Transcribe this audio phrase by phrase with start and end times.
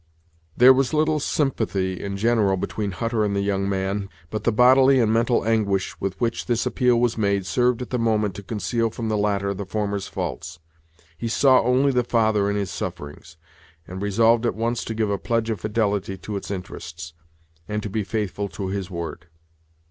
[0.57, 4.99] There was little sympathy in general between Hutter and the young man, but the bodily
[4.99, 8.89] and mental anguish with which this appeal was made served at the moment to conceal
[8.89, 10.57] from the latter the former's faults.
[11.15, 13.37] He saw only the father in his sufferings,
[13.87, 17.13] and resolved at once to give a pledge of fidelity to its interests,
[17.67, 19.27] and to be faithful to his word.